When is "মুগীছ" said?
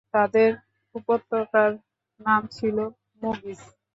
3.21-3.61